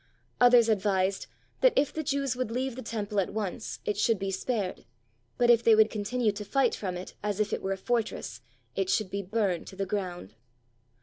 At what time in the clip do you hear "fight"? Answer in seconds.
6.43-6.73